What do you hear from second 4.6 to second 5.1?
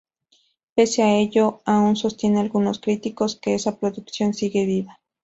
viva.